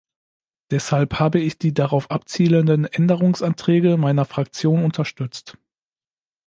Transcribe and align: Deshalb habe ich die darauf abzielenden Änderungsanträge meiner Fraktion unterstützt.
Deshalb 0.71 1.19
habe 1.19 1.39
ich 1.39 1.59
die 1.59 1.75
darauf 1.75 2.09
abzielenden 2.09 2.85
Änderungsanträge 2.85 3.97
meiner 3.97 4.25
Fraktion 4.25 4.83
unterstützt. 4.83 5.59